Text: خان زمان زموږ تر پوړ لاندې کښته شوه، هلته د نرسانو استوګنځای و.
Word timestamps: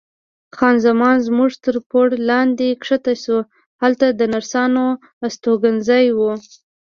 خان 0.55 0.75
زمان 0.85 1.15
زموږ 1.27 1.51
تر 1.63 1.75
پوړ 1.89 2.07
لاندې 2.29 2.67
کښته 2.81 3.13
شوه، 3.23 3.41
هلته 3.81 4.05
د 4.11 4.21
نرسانو 4.33 4.85
استوګنځای 5.27 6.05
و. 6.17 6.19